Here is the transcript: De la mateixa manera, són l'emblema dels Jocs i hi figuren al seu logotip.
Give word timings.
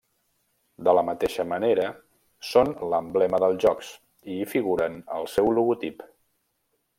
De 0.87 0.93
la 0.99 1.01
mateixa 1.09 1.43
manera, 1.51 1.85
són 2.53 2.73
l'emblema 2.93 3.43
dels 3.45 3.61
Jocs 3.67 3.93
i 4.33 4.39
hi 4.39 4.49
figuren 4.55 4.97
al 5.19 5.29
seu 5.35 5.53
logotip. 5.61 6.03